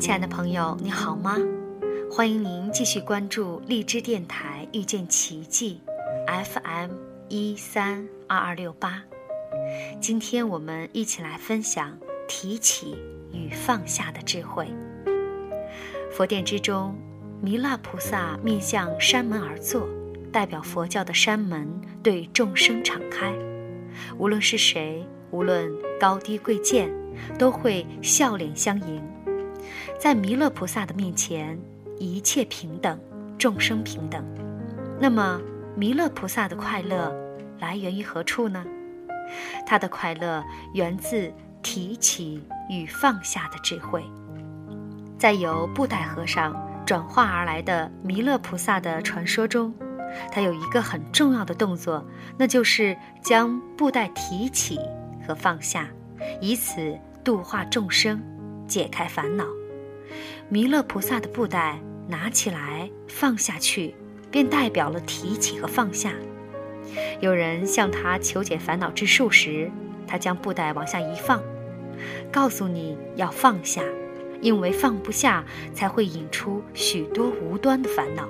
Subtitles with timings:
[0.00, 1.36] 亲爱的朋友，你好吗？
[2.08, 5.80] 欢迎您继续关注荔枝电台遇见奇迹
[6.26, 6.92] FM
[7.28, 9.02] 一三二二六八。
[10.00, 11.98] 今天我们一起来分享
[12.28, 12.96] 提起
[13.32, 14.68] 与放下的智慧。
[16.12, 16.94] 佛殿之中，
[17.42, 19.88] 弥勒菩萨面向山门而坐，
[20.32, 21.68] 代表佛教的山门
[22.04, 23.34] 对众生敞开，
[24.16, 26.88] 无论是谁，无论高低贵贱，
[27.36, 29.02] 都会笑脸相迎。
[29.98, 31.58] 在弥勒菩萨的面前，
[31.98, 32.98] 一切平等，
[33.38, 34.24] 众生平等。
[35.00, 35.40] 那么，
[35.76, 37.14] 弥勒菩萨的快乐
[37.58, 38.64] 来源于何处呢？
[39.66, 41.32] 他的快乐源自
[41.62, 44.02] 提起与放下的智慧。
[45.18, 49.74] 在由布袋和尚转化而来的弥勒菩萨的传说中，
[50.32, 52.04] 他有一个很重要的动作，
[52.38, 54.80] 那就是将布袋提起
[55.26, 55.88] 和放下，
[56.40, 58.22] 以此度化众生，
[58.68, 59.46] 解开烦恼。
[60.48, 63.94] 弥勒菩萨的布袋拿起来放下去，
[64.30, 66.12] 便代表了提起和放下。
[67.20, 69.70] 有人向他求解烦恼之术时，
[70.06, 71.42] 他将布袋往下一放，
[72.32, 73.82] 告诉你要放下，
[74.40, 75.44] 因为放不下
[75.74, 78.26] 才会引出许多无端的烦恼。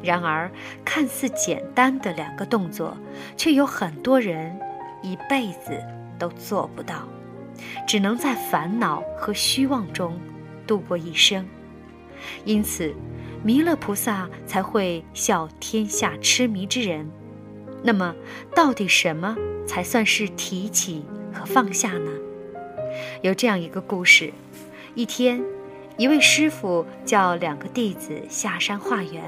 [0.00, 0.48] 然而，
[0.84, 2.96] 看似简单的两个动作，
[3.36, 4.56] 却有很多人
[5.02, 5.82] 一辈子
[6.16, 7.08] 都做不到，
[7.86, 10.18] 只能在烦恼和虚妄中。
[10.66, 11.48] 度过一生，
[12.44, 12.94] 因此，
[13.42, 17.10] 弥勒菩萨才会笑天下痴迷之人。
[17.82, 18.14] 那么，
[18.54, 19.34] 到底什么
[19.66, 22.10] 才算是提起和放下呢？
[23.22, 24.30] 有这样一个故事：
[24.94, 25.42] 一天，
[25.96, 29.22] 一位师傅叫两个弟子下山化缘。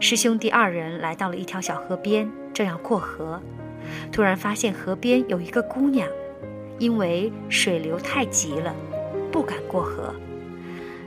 [0.00, 3.40] 师兄弟二人来到了一条小河边，正要过河，
[4.10, 6.08] 突然发现河边有一个姑娘，
[6.78, 8.74] 因为水流太急了，
[9.32, 10.14] 不敢过河。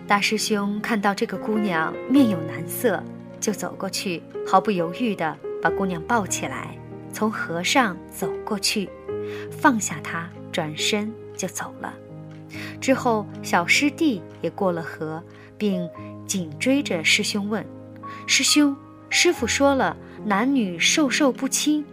[0.07, 3.01] 大师兄看到这个姑娘面有难色，
[3.39, 6.77] 就走过去，毫不犹豫地把姑娘抱起来，
[7.13, 8.89] 从河上走过去，
[9.49, 11.93] 放下她，转身就走了。
[12.81, 15.23] 之后，小师弟也过了河，
[15.57, 15.89] 并
[16.25, 17.65] 紧追着师兄问
[18.27, 18.75] ：“师兄，
[19.09, 19.95] 师傅说了，
[20.25, 21.85] 男女授受不亲，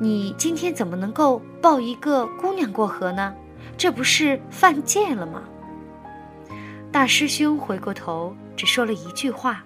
[0.00, 3.34] 你今天怎么能够抱一个姑娘过河呢？
[3.76, 5.42] 这不是犯戒了吗？”
[6.90, 9.64] 大师兄回过头，只说了一句话：“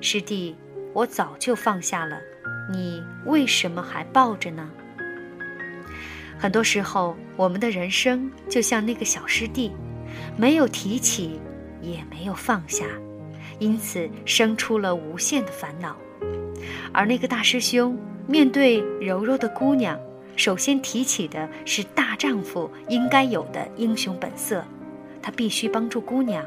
[0.00, 0.56] 师弟，
[0.92, 2.18] 我早就放下了，
[2.70, 4.70] 你为什么还抱着呢？”
[6.38, 9.72] 很多时候，我们的人生就像那个小师弟，
[10.36, 11.38] 没有提起，
[11.82, 12.86] 也没有放下，
[13.58, 15.94] 因此生出了无限的烦恼；
[16.92, 19.98] 而那个大师兄面对柔柔的姑娘，
[20.36, 24.64] 首先提起的是大丈夫应该有的英雄本色。
[25.22, 26.44] 他必须帮助姑娘，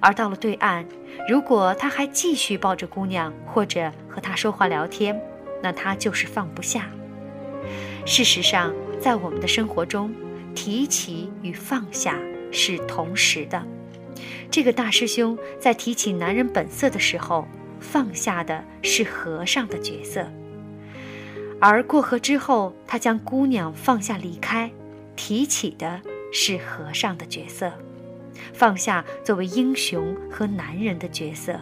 [0.00, 0.84] 而到了对岸，
[1.28, 5.18] 如果他还继续抱着姑娘，或者和她说话聊天，
[5.62, 6.90] 那他就是放不下。
[8.04, 10.12] 事实上，在我们的生活中，
[10.54, 12.18] 提起与放下
[12.50, 13.62] 是同时的。
[14.50, 17.46] 这个大师兄在提起男人本色的时候，
[17.78, 20.24] 放下的是和尚的角色；
[21.60, 24.70] 而过河之后，他将姑娘放下离开，
[25.14, 26.00] 提起的。
[26.32, 27.72] 是和尚的角色，
[28.52, 31.58] 放下作为英雄和男人的角色，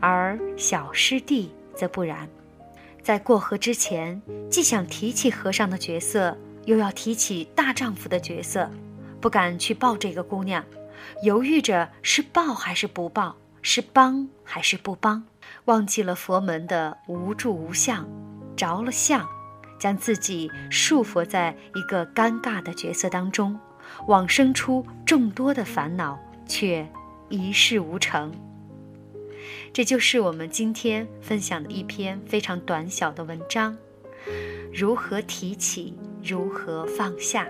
[0.00, 2.26] 而小师弟则不然，
[3.02, 6.34] 在过河之前，既想提起和尚的角色，
[6.64, 8.70] 又要提起大丈夫的角色，
[9.20, 10.64] 不敢去抱这个姑娘，
[11.22, 15.22] 犹豫着是抱还是不抱，是帮还是不帮，
[15.66, 18.08] 忘记了佛门的无住无相，
[18.56, 19.28] 着了相，
[19.78, 23.58] 将自己束缚在一个尴尬的角色当中。
[24.08, 26.86] 往生出众多的烦恼，却
[27.28, 28.32] 一事无成。
[29.72, 33.76] 这就是我们今天分享的一篇非常短小的文章：
[34.74, 35.94] 如何提起，
[36.24, 37.46] 如何放下。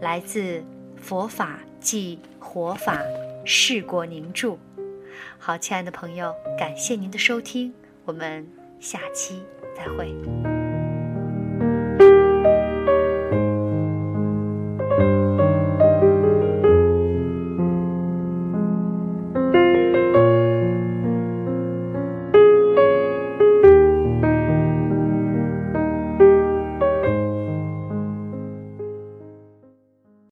[0.00, 0.58] 来自
[0.96, 2.96] 《佛法即活法》，
[3.44, 4.58] 释果凝著。
[5.38, 7.72] 好，亲爱的朋友，感谢您的收听，
[8.04, 8.46] 我们
[8.80, 9.42] 下期
[9.78, 10.57] 再会。